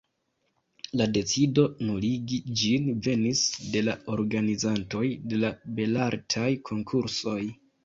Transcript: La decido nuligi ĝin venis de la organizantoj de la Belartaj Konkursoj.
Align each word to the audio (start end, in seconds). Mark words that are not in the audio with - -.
La 1.01 1.05
decido 1.17 1.65
nuligi 1.89 2.39
ĝin 2.61 2.89
venis 3.09 3.43
de 3.75 3.85
la 3.91 3.97
organizantoj 4.15 5.05
de 5.35 5.45
la 5.45 5.55
Belartaj 5.79 6.51
Konkursoj. 6.75 7.41